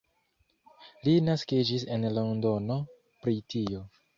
[1.03, 2.79] Li naskiĝis en Londono,
[3.27, 3.87] Britio.